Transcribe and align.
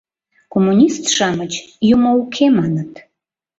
Коммунист-шамыч, 0.53 1.53
юмо 1.93 2.09
уке, 2.21 2.45
маныт. 2.57 2.91